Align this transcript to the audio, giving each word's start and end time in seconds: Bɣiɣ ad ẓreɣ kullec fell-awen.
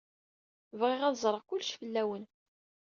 Bɣiɣ 0.79 1.01
ad 1.03 1.15
ẓreɣ 1.23 1.41
kullec 1.47 1.71
fell-awen. 1.79 2.23